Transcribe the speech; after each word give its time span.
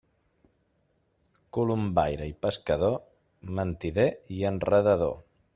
Colombaire 1.57 2.29
i 2.31 2.35
pescador, 2.47 2.99
mentider 3.61 4.11
i 4.39 4.45
enredador. 4.55 5.19